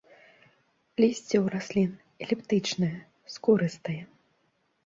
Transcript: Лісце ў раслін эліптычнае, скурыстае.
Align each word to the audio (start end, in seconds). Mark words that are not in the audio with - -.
Лісце 1.03 1.37
ў 1.43 1.45
раслін 1.55 1.91
эліптычнае, 2.27 2.93
скурыстае. 3.35 4.01